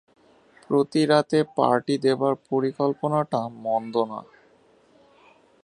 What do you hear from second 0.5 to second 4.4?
প্রতিরাতে party দেবার পরিকল্পনাটা মন্দ না।